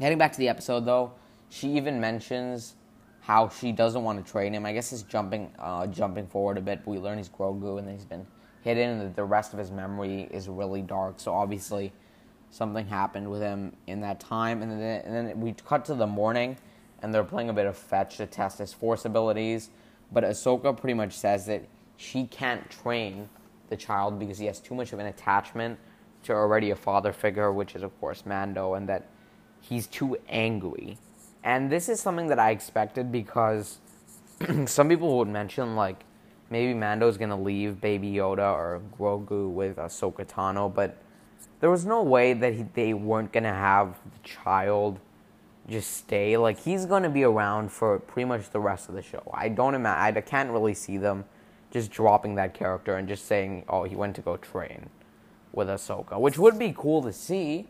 Getting 0.00 0.18
back 0.18 0.32
to 0.32 0.38
the 0.38 0.48
episode 0.48 0.84
though, 0.84 1.12
she 1.48 1.70
even 1.76 2.00
mentions 2.00 2.74
how 3.20 3.48
she 3.48 3.70
doesn't 3.70 4.02
want 4.02 4.24
to 4.24 4.30
train 4.30 4.52
him. 4.52 4.66
I 4.66 4.72
guess 4.72 4.92
it's 4.92 5.02
jumping 5.02 5.52
uh, 5.58 5.86
jumping 5.86 6.26
forward 6.26 6.58
a 6.58 6.60
bit. 6.60 6.80
we 6.86 6.98
learn 6.98 7.18
he's 7.18 7.28
Grogu 7.28 7.78
and 7.78 7.88
he's 7.88 8.04
been 8.04 8.26
hidden, 8.62 9.00
and 9.00 9.14
the 9.14 9.24
rest 9.24 9.52
of 9.52 9.58
his 9.58 9.70
memory 9.70 10.28
is 10.30 10.48
really 10.48 10.82
dark. 10.82 11.20
So 11.20 11.32
obviously, 11.32 11.92
something 12.50 12.86
happened 12.86 13.30
with 13.30 13.42
him 13.42 13.76
in 13.86 14.00
that 14.00 14.18
time. 14.18 14.62
And 14.62 14.72
then 14.72 15.02
and 15.02 15.14
then 15.14 15.40
we 15.40 15.52
cut 15.52 15.84
to 15.84 15.94
the 15.94 16.06
morning, 16.06 16.56
and 17.00 17.14
they're 17.14 17.22
playing 17.22 17.48
a 17.48 17.52
bit 17.52 17.66
of 17.66 17.76
fetch 17.76 18.16
to 18.16 18.26
test 18.26 18.58
his 18.58 18.72
force 18.72 19.04
abilities 19.04 19.70
but 20.12 20.24
Ahsoka 20.24 20.76
pretty 20.76 20.94
much 20.94 21.12
says 21.12 21.46
that 21.46 21.64
she 21.96 22.26
can't 22.26 22.68
train 22.70 23.28
the 23.68 23.76
child 23.76 24.18
because 24.18 24.38
he 24.38 24.46
has 24.46 24.60
too 24.60 24.74
much 24.74 24.92
of 24.92 24.98
an 24.98 25.06
attachment 25.06 25.78
to 26.24 26.32
already 26.32 26.70
a 26.70 26.76
father 26.76 27.12
figure, 27.12 27.52
which 27.52 27.74
is 27.74 27.82
of 27.82 27.98
course 28.00 28.24
Mando, 28.26 28.74
and 28.74 28.88
that 28.88 29.08
he's 29.60 29.86
too 29.86 30.16
angry. 30.28 30.98
And 31.42 31.70
this 31.70 31.88
is 31.88 32.00
something 32.00 32.28
that 32.28 32.38
I 32.38 32.50
expected 32.50 33.10
because 33.10 33.78
some 34.66 34.88
people 34.88 35.18
would 35.18 35.28
mention 35.28 35.74
like 35.76 36.04
maybe 36.50 36.74
Mando's 36.74 37.16
gonna 37.16 37.40
leave 37.40 37.80
Baby 37.80 38.12
Yoda 38.12 38.52
or 38.52 38.82
Grogu 38.98 39.50
with 39.50 39.76
Ahsoka 39.76 40.26
Tano, 40.26 40.72
but 40.72 40.98
there 41.60 41.70
was 41.70 41.86
no 41.86 42.02
way 42.02 42.32
that 42.34 42.54
he, 42.54 42.64
they 42.74 42.92
weren't 42.92 43.32
gonna 43.32 43.52
have 43.54 43.96
the 44.04 44.28
child 44.28 45.00
just 45.68 45.96
stay. 45.96 46.36
Like 46.36 46.58
he's 46.58 46.86
gonna 46.86 47.10
be 47.10 47.22
around 47.22 47.72
for 47.72 47.98
pretty 47.98 48.26
much 48.26 48.50
the 48.50 48.60
rest 48.60 48.88
of 48.88 48.94
the 48.94 49.02
show. 49.02 49.22
I 49.32 49.48
don't 49.48 49.74
imagine. 49.74 50.18
I 50.18 50.20
can't 50.20 50.50
really 50.50 50.74
see 50.74 50.98
them 50.98 51.24
just 51.72 51.90
dropping 51.90 52.34
that 52.36 52.52
character 52.54 52.96
and 52.96 53.08
just 53.08 53.26
saying, 53.26 53.64
"Oh, 53.68 53.84
he 53.84 53.96
went 53.96 54.14
to 54.16 54.22
go 54.22 54.36
train 54.36 54.90
with 55.52 55.68
Ahsoka," 55.68 56.20
which 56.20 56.38
would 56.38 56.58
be 56.58 56.72
cool 56.76 57.02
to 57.02 57.12
see 57.12 57.66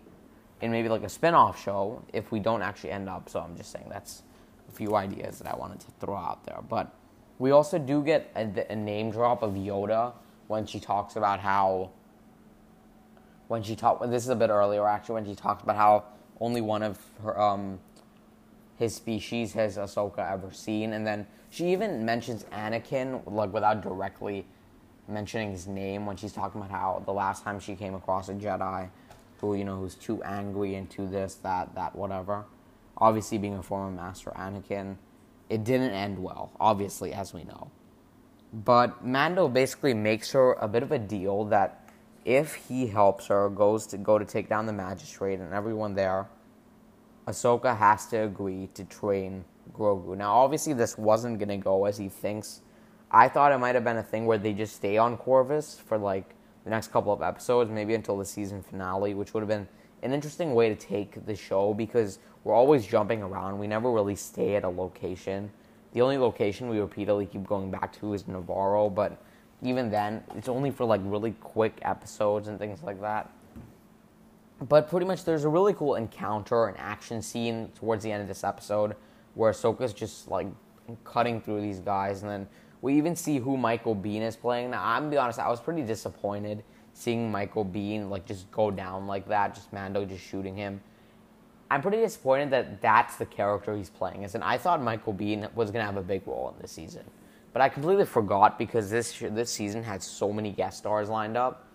in 0.60 0.72
maybe 0.72 0.88
like 0.88 1.04
a 1.04 1.08
spin-off 1.08 1.62
show 1.62 2.02
if 2.12 2.30
we 2.32 2.40
don't 2.40 2.62
actually 2.62 2.90
end 2.90 3.08
up. 3.08 3.28
So 3.28 3.40
I'm 3.40 3.56
just 3.56 3.70
saying 3.70 3.86
that's 3.88 4.24
a 4.68 4.72
few 4.72 4.96
ideas 4.96 5.38
that 5.38 5.52
I 5.52 5.56
wanted 5.56 5.80
to 5.80 5.86
throw 6.00 6.16
out 6.16 6.44
there. 6.44 6.60
But 6.68 6.92
we 7.38 7.52
also 7.52 7.78
do 7.78 8.02
get 8.02 8.30
a, 8.34 8.72
a 8.72 8.76
name 8.76 9.10
drop 9.10 9.42
of 9.42 9.54
Yoda 9.54 10.12
when 10.48 10.66
she 10.66 10.80
talks 10.80 11.16
about 11.16 11.40
how 11.40 11.90
when 13.46 13.62
she 13.62 13.76
talked. 13.76 14.08
This 14.10 14.24
is 14.24 14.30
a 14.30 14.36
bit 14.36 14.50
earlier 14.50 14.86
actually 14.88 15.14
when 15.14 15.26
she 15.26 15.36
talks 15.36 15.62
about 15.62 15.76
how 15.76 16.04
only 16.40 16.60
one 16.60 16.82
of 16.82 16.98
her 17.22 17.40
um 17.40 17.78
his 18.78 18.96
species 18.96 19.52
has 19.52 19.76
Ahsoka 19.76 20.28
ever 20.28 20.50
seen, 20.50 20.92
and 20.92 21.06
then 21.06 21.24
she 21.52 21.70
even 21.70 22.04
mentions 22.04 22.44
Anakin 22.44 23.30
like 23.30 23.52
without 23.52 23.82
directly 23.82 24.46
mentioning 25.06 25.50
his 25.50 25.66
name 25.66 26.06
when 26.06 26.16
she's 26.16 26.32
talking 26.32 26.60
about 26.60 26.70
how 26.70 27.02
the 27.04 27.12
last 27.12 27.44
time 27.44 27.60
she 27.60 27.76
came 27.76 27.94
across 27.94 28.30
a 28.30 28.34
Jedi 28.34 28.88
who 29.38 29.54
you 29.54 29.64
know 29.64 29.76
who's 29.76 29.96
too 29.96 30.22
angry 30.22 30.76
and 30.76 30.88
too 30.88 31.06
this 31.06 31.34
that 31.36 31.74
that 31.74 31.94
whatever. 31.94 32.46
Obviously, 32.96 33.36
being 33.36 33.56
a 33.56 33.62
former 33.62 33.90
Master 33.90 34.30
Anakin, 34.30 34.96
it 35.50 35.64
didn't 35.64 35.90
end 35.90 36.18
well. 36.18 36.52
Obviously, 36.58 37.12
as 37.12 37.34
we 37.34 37.44
know, 37.44 37.70
but 38.52 39.04
Mando 39.04 39.48
basically 39.48 39.92
makes 39.92 40.32
her 40.32 40.54
a 40.54 40.68
bit 40.68 40.82
of 40.82 40.92
a 40.92 40.98
deal 40.98 41.44
that 41.46 41.88
if 42.24 42.54
he 42.54 42.86
helps 42.86 43.26
her, 43.26 43.50
goes 43.50 43.86
to 43.88 43.98
go 43.98 44.18
to 44.18 44.24
take 44.24 44.48
down 44.48 44.66
the 44.66 44.72
magistrate 44.72 45.40
and 45.40 45.52
everyone 45.52 45.94
there, 45.94 46.28
Ahsoka 47.26 47.76
has 47.76 48.06
to 48.06 48.18
agree 48.18 48.68
to 48.74 48.84
train 48.84 49.44
Grogu. 49.76 50.16
Now, 50.16 50.34
obviously, 50.34 50.72
this 50.72 50.96
wasn't 50.98 51.38
gonna 51.38 51.58
go 51.58 51.84
as 51.84 51.98
he 51.98 52.08
thinks. 52.08 52.62
I 53.10 53.28
thought 53.28 53.52
it 53.52 53.58
might 53.58 53.74
have 53.74 53.84
been 53.84 53.98
a 53.98 54.02
thing 54.02 54.26
where 54.26 54.38
they 54.38 54.52
just 54.52 54.76
stay 54.76 54.96
on 54.96 55.16
Corvus 55.16 55.78
for 55.78 55.98
like 55.98 56.34
the 56.64 56.70
next 56.70 56.92
couple 56.92 57.12
of 57.12 57.22
episodes, 57.22 57.70
maybe 57.70 57.94
until 57.94 58.16
the 58.16 58.24
season 58.24 58.62
finale, 58.62 59.14
which 59.14 59.34
would 59.34 59.40
have 59.40 59.48
been 59.48 59.68
an 60.02 60.12
interesting 60.12 60.54
way 60.54 60.68
to 60.68 60.74
take 60.74 61.24
the 61.26 61.36
show 61.36 61.74
because 61.74 62.18
we're 62.44 62.54
always 62.54 62.86
jumping 62.86 63.22
around. 63.22 63.58
We 63.58 63.66
never 63.66 63.90
really 63.90 64.16
stay 64.16 64.56
at 64.56 64.64
a 64.64 64.68
location. 64.68 65.50
The 65.92 66.00
only 66.00 66.18
location 66.18 66.68
we 66.68 66.80
repeatedly 66.80 67.26
keep 67.26 67.46
going 67.46 67.70
back 67.70 67.92
to 68.00 68.14
is 68.14 68.24
Nevarro, 68.24 68.92
but 68.92 69.22
even 69.62 69.90
then, 69.90 70.24
it's 70.34 70.48
only 70.48 70.70
for 70.70 70.84
like 70.84 71.00
really 71.04 71.32
quick 71.32 71.78
episodes 71.82 72.48
and 72.48 72.58
things 72.58 72.82
like 72.82 73.00
that. 73.00 73.30
But 74.68 74.88
pretty 74.88 75.06
much, 75.06 75.24
there's 75.24 75.44
a 75.44 75.48
really 75.48 75.74
cool 75.74 75.96
encounter 75.96 76.66
and 76.66 76.76
action 76.78 77.20
scene 77.20 77.70
towards 77.74 78.02
the 78.02 78.10
end 78.10 78.22
of 78.22 78.28
this 78.28 78.44
episode 78.44 78.96
where 79.34 79.52
Ahsoka's 79.52 79.92
just 79.92 80.28
like 80.28 80.46
cutting 81.04 81.40
through 81.40 81.60
these 81.60 81.80
guys, 81.80 82.22
and 82.22 82.30
then 82.30 82.48
we 82.80 82.94
even 82.94 83.14
see 83.16 83.38
who 83.38 83.56
Michael 83.56 83.94
Biehn 83.94 84.22
is 84.22 84.36
playing. 84.36 84.70
Now, 84.70 84.84
I'm 84.84 85.02
gonna 85.02 85.10
be 85.10 85.16
honest, 85.16 85.38
I 85.38 85.48
was 85.48 85.60
pretty 85.60 85.82
disappointed 85.82 86.64
seeing 86.94 87.30
Michael 87.30 87.64
Biehn 87.64 88.10
like 88.10 88.26
just 88.26 88.50
go 88.50 88.70
down 88.70 89.06
like 89.06 89.28
that, 89.28 89.54
just 89.54 89.72
Mando 89.72 90.04
just 90.04 90.24
shooting 90.24 90.56
him. 90.56 90.80
I'm 91.70 91.80
pretty 91.80 91.98
disappointed 91.98 92.50
that 92.50 92.82
that's 92.82 93.16
the 93.16 93.24
character 93.24 93.74
he's 93.74 93.88
playing 93.88 94.24
as, 94.24 94.34
and 94.34 94.44
I 94.44 94.58
thought 94.58 94.82
Michael 94.82 95.14
Biehn 95.14 95.52
was 95.54 95.70
gonna 95.70 95.86
have 95.86 95.96
a 95.96 96.02
big 96.02 96.26
role 96.26 96.52
in 96.54 96.60
this 96.60 96.72
season, 96.72 97.04
but 97.52 97.62
I 97.62 97.68
completely 97.68 98.04
forgot 98.04 98.58
because 98.58 98.90
this 98.90 99.18
this 99.18 99.50
season 99.50 99.82
had 99.82 100.02
so 100.02 100.32
many 100.32 100.52
guest 100.52 100.78
stars 100.78 101.08
lined 101.08 101.36
up. 101.36 101.66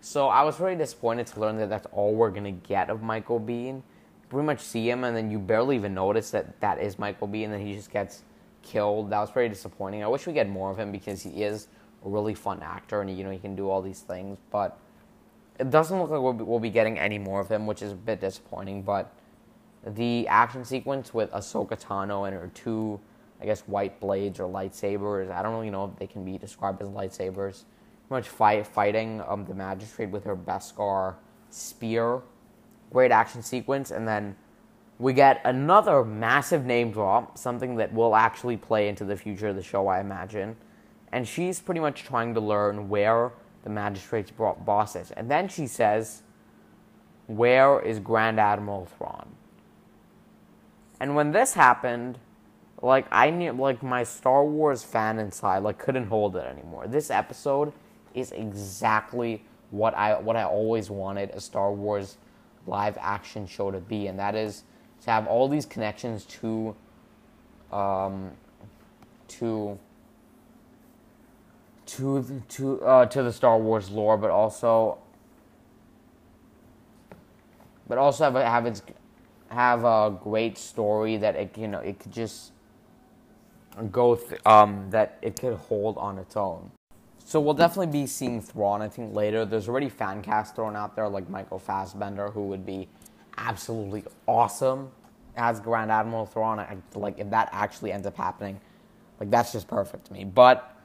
So 0.00 0.28
I 0.28 0.44
was 0.44 0.60
really 0.60 0.76
disappointed 0.76 1.26
to 1.28 1.40
learn 1.40 1.58
that 1.58 1.68
that's 1.68 1.86
all 1.92 2.14
we're 2.14 2.30
gonna 2.30 2.52
get 2.52 2.90
of 2.90 3.02
Michael 3.02 3.40
Biehn. 3.40 3.82
Pretty 4.30 4.46
much 4.46 4.60
see 4.60 4.88
him, 4.88 5.04
and 5.04 5.16
then 5.16 5.30
you 5.30 5.38
barely 5.38 5.76
even 5.76 5.92
notice 5.92 6.30
that 6.30 6.60
that 6.60 6.80
is 6.80 6.98
Michael 6.98 7.26
B, 7.26 7.44
and 7.44 7.52
then 7.52 7.60
he 7.60 7.74
just 7.74 7.90
gets 7.90 8.22
killed. 8.62 9.10
That 9.10 9.18
was 9.18 9.30
pretty 9.30 9.48
disappointing. 9.48 10.02
I 10.02 10.06
wish 10.06 10.26
we 10.26 10.32
get 10.32 10.48
more 10.48 10.70
of 10.70 10.78
him 10.78 10.92
because 10.92 11.22
he 11.22 11.42
is 11.42 11.66
a 12.04 12.08
really 12.08 12.34
fun 12.34 12.62
actor, 12.62 13.00
and 13.00 13.10
you 13.10 13.24
know 13.24 13.30
he 13.30 13.38
can 13.38 13.56
do 13.56 13.68
all 13.68 13.82
these 13.82 14.00
things. 14.00 14.38
But 14.50 14.78
it 15.58 15.70
doesn't 15.70 15.98
look 15.98 16.10
like 16.10 16.20
we'll 16.20 16.32
be, 16.32 16.44
we'll 16.44 16.60
be 16.60 16.70
getting 16.70 16.98
any 16.98 17.18
more 17.18 17.40
of 17.40 17.50
him, 17.50 17.66
which 17.66 17.82
is 17.82 17.92
a 17.92 17.96
bit 17.96 18.20
disappointing. 18.20 18.82
But 18.82 19.12
the 19.84 20.28
action 20.28 20.64
sequence 20.64 21.12
with 21.12 21.30
Ahsoka 21.32 21.80
Tano 21.80 22.26
and 22.26 22.36
her 22.36 22.50
two, 22.54 23.00
I 23.40 23.46
guess, 23.46 23.62
white 23.62 23.98
blades 24.00 24.38
or 24.40 24.48
lightsabers. 24.48 25.30
I 25.30 25.42
don't 25.42 25.52
really 25.52 25.70
know 25.70 25.86
if 25.86 25.98
they 25.98 26.06
can 26.06 26.24
be 26.24 26.38
described 26.38 26.80
as 26.82 26.88
lightsabers. 26.88 27.64
Pretty 28.06 28.10
much 28.10 28.28
fight 28.28 28.66
fighting 28.66 29.22
um, 29.26 29.44
the 29.44 29.54
magistrate 29.54 30.10
with 30.10 30.24
her 30.24 30.36
Beskar 30.36 31.16
spear. 31.50 32.22
Great 32.90 33.12
action 33.12 33.42
sequence, 33.42 33.90
and 33.90 34.06
then 34.06 34.36
we 34.98 35.12
get 35.12 35.40
another 35.44 36.04
massive 36.04 36.64
name 36.64 36.90
drop, 36.90 37.38
something 37.38 37.76
that 37.76 37.92
will 37.92 38.14
actually 38.14 38.56
play 38.56 38.88
into 38.88 39.04
the 39.04 39.16
future 39.16 39.48
of 39.48 39.56
the 39.56 39.62
show, 39.62 39.88
I 39.88 40.00
imagine. 40.00 40.56
And 41.12 41.26
she's 41.26 41.60
pretty 41.60 41.80
much 41.80 42.04
trying 42.04 42.34
to 42.34 42.40
learn 42.40 42.88
where 42.88 43.32
the 43.64 43.70
magistrate's 43.70 44.30
boss 44.30 44.96
is. 44.96 45.10
And 45.12 45.30
then 45.30 45.48
she 45.48 45.66
says, 45.66 46.22
Where 47.26 47.80
is 47.80 47.98
Grand 47.98 48.38
Admiral 48.38 48.86
Thrawn? 48.86 49.28
And 51.00 51.14
when 51.14 51.32
this 51.32 51.54
happened, 51.54 52.18
like 52.82 53.06
I 53.10 53.30
knew 53.30 53.52
like 53.52 53.82
my 53.82 54.04
Star 54.04 54.44
Wars 54.44 54.82
fan 54.82 55.18
inside 55.18 55.58
like 55.58 55.78
couldn't 55.78 56.06
hold 56.06 56.36
it 56.36 56.46
anymore. 56.46 56.86
This 56.86 57.10
episode 57.10 57.72
is 58.14 58.32
exactly 58.32 59.44
what 59.70 59.94
I 59.96 60.18
what 60.18 60.36
I 60.36 60.44
always 60.44 60.90
wanted 60.90 61.30
a 61.30 61.40
Star 61.40 61.72
Wars 61.72 62.16
live 62.70 62.96
action 63.00 63.46
show 63.46 63.70
to 63.70 63.80
be, 63.80 64.06
and 64.06 64.18
that 64.18 64.34
is 64.34 64.62
to 65.02 65.10
have 65.10 65.26
all 65.26 65.48
these 65.48 65.66
connections 65.66 66.24
to 66.26 66.74
um, 67.72 68.30
to 69.28 69.78
to 71.86 72.42
to 72.48 72.82
uh, 72.82 73.06
to 73.06 73.22
the 73.22 73.32
Star 73.32 73.58
Wars 73.58 73.90
lore, 73.90 74.16
but 74.16 74.30
also 74.30 74.98
but 77.88 77.98
also 77.98 78.24
have 78.24 78.36
a, 78.36 78.44
have 78.48 78.66
its 78.66 78.82
have 79.48 79.84
a 79.84 80.16
great 80.22 80.56
story 80.56 81.16
that 81.16 81.34
it 81.34 81.58
you 81.58 81.68
know 81.68 81.80
it 81.80 81.98
could 81.98 82.12
just 82.12 82.52
go 83.90 84.14
th- 84.14 84.40
um, 84.46 84.86
that 84.90 85.18
it 85.22 85.38
could 85.40 85.54
hold 85.54 85.98
on 85.98 86.18
its 86.18 86.36
own. 86.36 86.70
So 87.30 87.38
we'll 87.38 87.54
definitely 87.54 87.92
be 87.92 88.08
seeing 88.08 88.40
Thrawn. 88.40 88.82
I 88.82 88.88
think 88.88 89.14
later. 89.14 89.44
There's 89.44 89.68
already 89.68 89.88
fan 89.88 90.20
cast 90.20 90.56
thrown 90.56 90.74
out 90.74 90.96
there 90.96 91.08
like 91.08 91.30
Michael 91.30 91.60
Fassbender, 91.60 92.28
who 92.28 92.48
would 92.48 92.66
be 92.66 92.88
absolutely 93.38 94.02
awesome 94.26 94.90
as 95.36 95.60
Grand 95.60 95.92
Admiral 95.92 96.26
Thrawn. 96.26 96.58
I, 96.58 96.76
like 96.96 97.20
if 97.20 97.30
that 97.30 97.48
actually 97.52 97.92
ends 97.92 98.04
up 98.04 98.16
happening, 98.16 98.60
like 99.20 99.30
that's 99.30 99.52
just 99.52 99.68
perfect 99.68 100.06
to 100.06 100.12
me. 100.12 100.24
But 100.24 100.76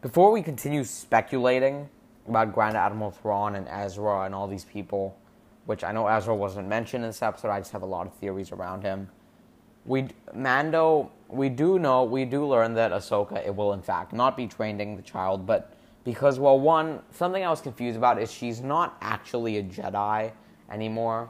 before 0.00 0.32
we 0.32 0.40
continue 0.40 0.84
speculating 0.84 1.86
about 2.26 2.54
Grand 2.54 2.78
Admiral 2.78 3.10
Thrawn 3.10 3.54
and 3.54 3.68
Ezra 3.68 4.22
and 4.22 4.34
all 4.34 4.48
these 4.48 4.64
people, 4.64 5.18
which 5.66 5.84
I 5.84 5.92
know 5.92 6.06
Ezra 6.06 6.34
wasn't 6.34 6.66
mentioned 6.66 7.04
in 7.04 7.10
this 7.10 7.20
episode, 7.20 7.50
I 7.50 7.58
just 7.58 7.72
have 7.72 7.82
a 7.82 7.86
lot 7.86 8.06
of 8.06 8.14
theories 8.14 8.52
around 8.52 8.84
him. 8.84 9.10
We 9.84 10.08
Mando, 10.32 11.10
we 11.28 11.50
do 11.50 11.78
know, 11.78 12.04
we 12.04 12.24
do 12.24 12.46
learn 12.46 12.72
that 12.72 12.90
Ahsoka 12.90 13.46
it 13.46 13.54
will 13.54 13.74
in 13.74 13.82
fact 13.82 14.14
not 14.14 14.34
be 14.34 14.46
training 14.46 14.96
the 14.96 15.02
child, 15.02 15.44
but 15.44 15.76
because 16.04 16.38
well, 16.38 16.58
one 16.58 17.00
something 17.10 17.44
I 17.44 17.50
was 17.50 17.60
confused 17.60 17.96
about 17.96 18.20
is 18.20 18.32
she's 18.32 18.60
not 18.60 18.96
actually 19.00 19.58
a 19.58 19.62
Jedi 19.62 20.32
anymore, 20.70 21.28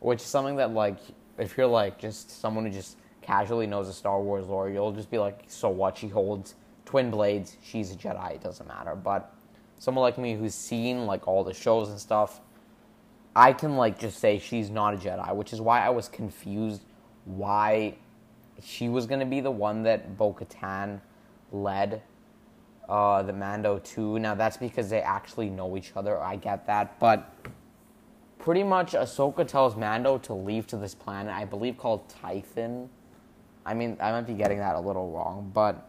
which 0.00 0.20
is 0.20 0.26
something 0.26 0.56
that 0.56 0.72
like 0.72 0.98
if 1.38 1.56
you're 1.56 1.66
like 1.66 1.98
just 1.98 2.40
someone 2.40 2.64
who 2.64 2.70
just 2.70 2.98
casually 3.22 3.66
knows 3.66 3.86
the 3.86 3.92
Star 3.92 4.20
Wars 4.20 4.46
lore, 4.46 4.68
you'll 4.68 4.92
just 4.92 5.10
be 5.10 5.18
like, 5.18 5.44
so 5.46 5.68
what? 5.68 5.96
She 5.96 6.08
holds 6.08 6.54
twin 6.84 7.10
blades. 7.10 7.56
She's 7.62 7.92
a 7.92 7.96
Jedi. 7.96 8.34
It 8.34 8.42
doesn't 8.42 8.66
matter. 8.66 8.94
But 8.94 9.34
someone 9.78 10.02
like 10.02 10.18
me 10.18 10.34
who's 10.34 10.54
seen 10.54 11.06
like 11.06 11.26
all 11.26 11.44
the 11.44 11.54
shows 11.54 11.88
and 11.88 11.98
stuff, 11.98 12.40
I 13.34 13.52
can 13.52 13.76
like 13.76 13.98
just 13.98 14.18
say 14.18 14.38
she's 14.38 14.68
not 14.68 14.94
a 14.94 14.96
Jedi, 14.96 15.34
which 15.34 15.52
is 15.52 15.60
why 15.60 15.84
I 15.84 15.90
was 15.90 16.08
confused 16.08 16.82
why 17.24 17.94
she 18.62 18.88
was 18.88 19.06
gonna 19.06 19.26
be 19.26 19.40
the 19.40 19.50
one 19.50 19.84
that 19.84 20.16
Bo 20.16 20.32
Katan 20.34 21.00
led 21.50 22.02
uh, 22.88 23.22
the 23.22 23.32
Mando 23.32 23.78
to. 23.78 24.18
Now 24.18 24.34
that's 24.34 24.56
because 24.56 24.90
they 24.90 25.00
actually 25.00 25.50
know 25.50 25.76
each 25.76 25.92
other. 25.96 26.20
I 26.20 26.36
get 26.36 26.66
that, 26.66 26.98
but 26.98 27.32
pretty 28.38 28.62
much 28.62 28.92
Ahsoka 28.92 29.46
tells 29.46 29.76
Mando 29.76 30.18
to 30.18 30.34
leave 30.34 30.66
to 30.68 30.76
this 30.76 30.94
planet, 30.94 31.32
I 31.32 31.44
believe 31.44 31.78
called 31.78 32.08
Tython. 32.08 32.88
I 33.64 33.74
mean, 33.74 33.96
I 34.00 34.10
might 34.10 34.26
be 34.26 34.34
getting 34.34 34.58
that 34.58 34.74
a 34.74 34.80
little 34.80 35.12
wrong, 35.12 35.50
but 35.54 35.88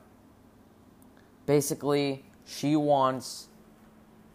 basically, 1.47 2.23
she 2.45 2.75
wants 2.75 3.47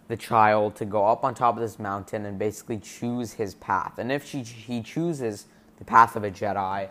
the 0.08 0.16
child 0.16 0.74
to 0.76 0.84
go 0.84 1.06
up 1.06 1.22
on 1.22 1.34
top 1.34 1.54
of 1.54 1.60
this 1.60 1.78
mountain 1.78 2.24
and 2.26 2.38
basically 2.38 2.78
choose 2.78 3.34
his 3.34 3.54
path. 3.54 3.98
And 3.98 4.10
if 4.10 4.26
she 4.26 4.42
he 4.42 4.82
chooses 4.82 5.46
the 5.76 5.84
path 5.84 6.16
of 6.16 6.24
a 6.24 6.30
Jedi, 6.30 6.88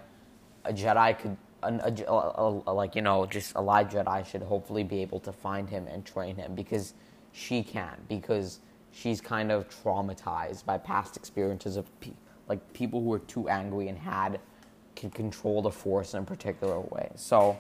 a 0.64 0.74
Jedi 0.74 1.20
could 1.20 1.36
a, 1.64 1.94
a, 2.08 2.62
a, 2.68 2.74
like 2.74 2.96
you 2.96 3.02
know 3.02 3.26
just 3.26 3.54
a 3.56 3.62
live 3.62 3.90
Jedi 3.90 4.26
should 4.26 4.44
hopefully 4.44 4.84
be 4.84 5.02
able 5.02 5.20
to 5.22 5.32
find 5.32 5.70
him 5.70 5.88
and 5.88 6.06
train 6.06 6.36
him 6.36 6.56
because 6.56 6.94
she 7.32 7.64
can't 7.64 8.08
because 8.08 8.60
she's 8.92 9.22
kind 9.22 9.52
of 9.52 9.68
traumatized 9.70 10.66
by 10.66 10.78
past 10.78 11.18
experiences 11.18 11.78
of 11.78 12.00
pe- 12.00 12.12
like 12.48 12.74
people 12.74 13.02
who 13.02 13.08
were 13.08 13.20
too 13.20 13.50
angry 13.50 13.88
and 13.88 13.98
had 13.98 14.40
can 14.96 15.10
control 15.12 15.62
the 15.62 15.72
force 15.72 16.14
in 16.14 16.22
a 16.22 16.26
particular 16.26 16.80
way. 16.80 17.10
So 17.16 17.58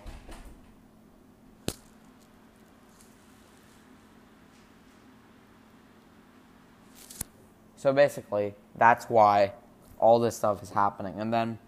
So 7.77 7.93
basically, 7.93 8.55
that's 8.75 9.05
why 9.05 9.53
all 9.99 10.19
this 10.19 10.35
stuff 10.35 10.63
is 10.63 10.71
happening. 10.71 11.21
And 11.21 11.31
then, 11.31 11.59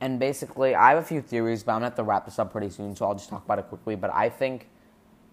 and 0.00 0.18
basically, 0.18 0.74
I 0.74 0.90
have 0.90 0.98
a 0.98 1.06
few 1.06 1.20
theories, 1.20 1.62
but 1.62 1.72
I'm 1.72 1.80
going 1.80 1.90
to 1.90 1.96
have 1.96 1.96
to 1.96 2.04
wrap 2.04 2.24
this 2.24 2.38
up 2.38 2.52
pretty 2.52 2.70
soon, 2.70 2.94
so 2.94 3.06
I'll 3.06 3.14
just 3.14 3.28
talk 3.28 3.44
about 3.44 3.58
it 3.58 3.68
quickly. 3.68 3.96
But 3.96 4.14
I 4.14 4.28
think 4.28 4.68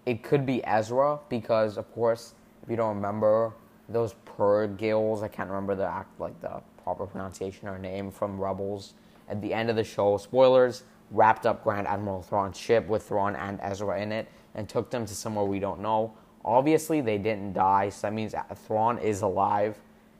it 0.06 0.22
could 0.22 0.44
be 0.44 0.64
Ezra 0.64 1.20
because, 1.28 1.76
of 1.78 1.92
course, 1.92 2.34
if 2.62 2.70
you 2.70 2.76
don't 2.76 2.96
remember, 2.96 3.52
those 3.88 4.14
Purrgils, 4.24 5.22
I 5.22 5.28
can't 5.28 5.48
remember 5.48 5.76
the 5.76 5.86
act, 5.86 6.18
like 6.18 6.40
the 6.40 6.60
proper 6.82 7.06
pronunciation 7.06 7.68
or 7.68 7.78
name 7.78 8.10
from 8.10 8.40
Rebels. 8.40 8.94
At 9.28 9.40
the 9.40 9.52
end 9.54 9.70
of 9.70 9.76
the 9.76 9.84
show, 9.84 10.16
spoilers, 10.16 10.82
wrapped 11.12 11.46
up 11.46 11.62
Grand 11.62 11.86
Admiral 11.86 12.22
Thrawn's 12.22 12.58
ship 12.58 12.88
with 12.88 13.04
Thrawn 13.04 13.36
and 13.36 13.60
Ezra 13.62 14.00
in 14.00 14.10
it 14.10 14.28
and 14.54 14.68
took 14.68 14.90
them 14.90 15.06
to 15.06 15.14
somewhere 15.14 15.44
we 15.44 15.60
don't 15.60 15.80
know. 15.80 16.12
Obviously, 16.44 17.00
they 17.00 17.18
didn't 17.18 17.52
die, 17.52 17.88
so 17.88 18.06
that 18.06 18.12
means 18.12 18.34
Thrawn 18.66 18.98
is 18.98 19.22
alive, 19.22 19.78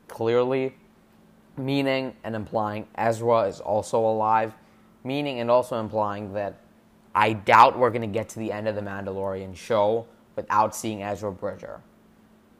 clearly, 0.08 0.74
meaning 1.56 2.14
and 2.24 2.34
implying 2.34 2.86
Ezra 2.96 3.42
is 3.42 3.60
also 3.60 3.98
alive, 3.98 4.54
meaning 5.04 5.40
and 5.40 5.50
also 5.50 5.78
implying 5.80 6.32
that 6.34 6.60
I 7.14 7.32
doubt 7.32 7.78
we're 7.78 7.90
going 7.90 8.02
to 8.02 8.06
get 8.06 8.28
to 8.30 8.38
the 8.38 8.52
end 8.52 8.68
of 8.68 8.74
the 8.74 8.82
Mandalorian 8.82 9.56
show 9.56 10.06
without 10.36 10.76
seeing 10.76 11.02
Ezra 11.02 11.32
Bridger. 11.32 11.80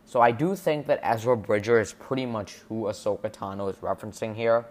So 0.07 0.21
I 0.21 0.31
do 0.31 0.55
think 0.55 0.87
that 0.87 1.01
Ezra 1.03 1.37
Bridger 1.37 1.81
is 1.81 1.93
pretty 1.93 2.27
much 2.27 2.55
who 2.69 2.85
Ahsoka 2.85 3.31
Tano 3.31 3.69
is 3.69 3.77
referencing 3.77 4.35
here. 4.35 4.65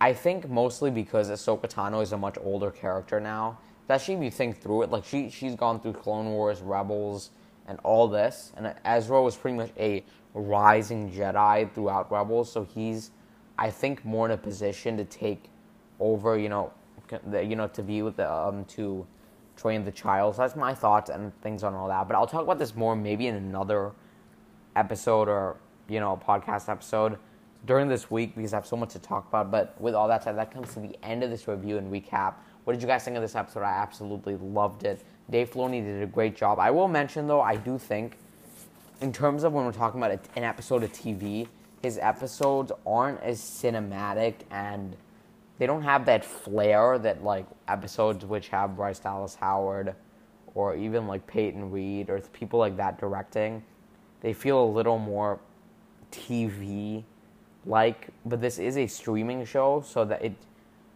I 0.00 0.12
think 0.12 0.50
mostly 0.50 0.90
because 0.90 1.30
Ahsoka 1.30 1.70
Tano 1.70 2.02
is 2.02 2.12
a 2.12 2.18
much 2.18 2.36
older 2.42 2.70
character 2.70 3.20
now. 3.20 3.58
Especially 3.82 4.14
if 4.14 4.22
you 4.22 4.30
think 4.30 4.60
through 4.60 4.82
it, 4.82 4.90
like 4.90 5.04
she 5.04 5.30
she's 5.30 5.54
gone 5.54 5.78
through 5.78 5.92
Clone 5.92 6.26
Wars, 6.26 6.62
Rebels, 6.62 7.30
and 7.66 7.78
all 7.84 8.08
this. 8.08 8.52
And 8.56 8.74
Ezra 8.84 9.22
was 9.22 9.36
pretty 9.36 9.56
much 9.56 9.70
a 9.78 10.04
rising 10.34 11.10
Jedi 11.10 11.72
throughout 11.72 12.10
Rebels, 12.10 12.50
so 12.50 12.64
he's, 12.64 13.10
I 13.58 13.70
think, 13.70 14.04
more 14.04 14.26
in 14.26 14.32
a 14.32 14.36
position 14.36 14.96
to 14.96 15.04
take 15.04 15.44
over. 16.00 16.36
You 16.38 16.48
know, 16.48 16.72
the, 17.26 17.42
you 17.42 17.56
know, 17.56 17.68
to 17.68 17.82
be 17.82 18.02
with 18.02 18.16
the 18.16 18.30
um 18.30 18.64
to 18.66 19.06
train 19.56 19.84
the 19.84 19.92
child. 19.92 20.34
So 20.34 20.42
that's 20.42 20.56
my 20.56 20.74
thoughts 20.74 21.10
and 21.10 21.32
things 21.40 21.62
on 21.62 21.74
all 21.74 21.88
that. 21.88 22.08
But 22.08 22.16
I'll 22.16 22.26
talk 22.26 22.42
about 22.42 22.58
this 22.58 22.74
more 22.74 22.96
maybe 22.96 23.28
in 23.28 23.36
another 23.36 23.92
episode 24.76 25.28
or 25.28 25.56
you 25.88 26.00
know 26.00 26.20
podcast 26.26 26.68
episode 26.68 27.18
during 27.66 27.88
this 27.88 28.10
week 28.10 28.34
because 28.34 28.52
I 28.52 28.56
have 28.56 28.66
so 28.66 28.76
much 28.76 28.90
to 28.90 28.98
talk 28.98 29.28
about. 29.28 29.50
But 29.50 29.80
with 29.80 29.94
all 29.94 30.08
that 30.08 30.24
said, 30.24 30.36
that 30.36 30.52
comes 30.52 30.74
to 30.74 30.80
the 30.80 30.96
end 31.02 31.22
of 31.22 31.30
this 31.30 31.48
review 31.48 31.78
and 31.78 31.92
recap. 31.92 32.34
What 32.64 32.72
did 32.72 32.82
you 32.82 32.88
guys 32.88 33.04
think 33.04 33.16
of 33.16 33.22
this 33.22 33.34
episode? 33.34 33.62
I 33.62 33.72
absolutely 33.72 34.36
loved 34.36 34.84
it. 34.84 35.04
Dave 35.30 35.50
Filoni 35.50 35.82
did 35.82 36.02
a 36.02 36.06
great 36.06 36.36
job. 36.36 36.58
I 36.58 36.70
will 36.70 36.88
mention 36.88 37.26
though, 37.26 37.40
I 37.40 37.56
do 37.56 37.78
think, 37.78 38.18
in 39.04 39.12
terms 39.12 39.44
of 39.44 39.52
when 39.52 39.66
we're 39.66 39.72
talking 39.72 40.00
about 40.00 40.18
an 40.34 40.44
episode 40.44 40.82
of 40.82 40.90
TV, 40.90 41.46
his 41.82 41.98
episodes 41.98 42.72
aren't 42.86 43.20
as 43.20 43.38
cinematic 43.38 44.36
and 44.50 44.96
they 45.58 45.66
don't 45.66 45.82
have 45.82 46.06
that 46.06 46.24
flair 46.24 46.98
that 46.98 47.22
like 47.22 47.44
episodes 47.68 48.24
which 48.24 48.48
have 48.48 48.74
Bryce 48.74 48.98
Dallas 48.98 49.34
Howard 49.34 49.94
or 50.54 50.74
even 50.74 51.06
like 51.06 51.26
Peyton 51.26 51.70
Reed 51.70 52.08
or 52.08 52.18
people 52.32 52.58
like 52.58 52.78
that 52.78 52.98
directing. 52.98 53.62
They 54.22 54.32
feel 54.32 54.64
a 54.64 54.70
little 54.70 54.98
more 54.98 55.38
TV 56.10 57.04
like, 57.66 58.08
but 58.24 58.40
this 58.40 58.58
is 58.58 58.78
a 58.78 58.86
streaming 58.86 59.44
show, 59.44 59.84
so 59.86 60.06
that 60.06 60.24
it 60.24 60.32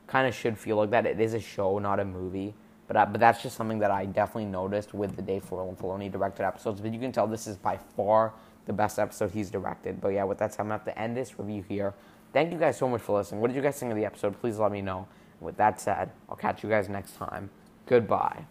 kind 0.07 0.27
of 0.27 0.35
should 0.35 0.57
feel 0.57 0.77
like 0.77 0.88
that. 0.90 1.05
It 1.05 1.21
is 1.21 1.35
a 1.35 1.40
show, 1.40 1.79
not 1.79 2.01
a 2.01 2.07
movie. 2.07 2.55
But 2.88 2.96
uh, 2.96 3.07
but 3.07 3.20
that's 3.20 3.42
just 3.42 3.57
something 3.57 3.79
that 3.79 3.90
I 3.90 4.07
definitely 4.07 4.46
noticed 4.46 4.94
with 4.94 5.14
the 5.14 5.22
Dave 5.22 5.44
Filoni 5.44 6.11
directed 6.11 6.44
episodes. 6.44 6.81
But 6.81 6.92
you 6.92 6.98
can 6.98 7.12
tell 7.12 7.27
this 7.27 7.46
is 7.46 7.57
by 7.57 7.79
far 7.96 8.33
the 8.64 8.72
best 8.72 8.98
episode 8.98 9.31
he's 9.31 9.51
directed. 9.51 10.01
But 10.01 10.09
yeah, 10.09 10.24
with 10.24 10.38
that 10.38 10.53
said, 10.53 10.61
I'm 10.62 10.66
gonna 10.66 10.79
have 10.79 10.85
to 10.87 10.98
end 10.98 11.16
this 11.16 11.38
review 11.38 11.64
here. 11.68 11.94
Thank 12.33 12.53
you 12.53 12.59
guys 12.59 12.77
so 12.77 12.88
much 12.88 13.03
for 13.03 13.18
listening. 13.18 13.40
What 13.40 13.48
did 13.48 13.57
you 13.57 13.62
guys 13.62 13.79
think 13.79 13.92
of 13.92 13.96
the 13.96 14.05
episode? 14.05 14.40
Please 14.40 14.59
let 14.59 14.72
me 14.72 14.83
know. 14.83 15.07
With 15.40 15.57
that 15.59 15.81
said, 15.81 16.11
I'll 16.29 16.37
catch 16.37 16.62
you 16.62 16.68
guys 16.68 16.88
next 16.88 17.16
time. 17.16 17.51
Goodbye. 17.87 18.44